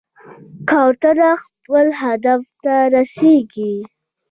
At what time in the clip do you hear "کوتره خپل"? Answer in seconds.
0.69-1.85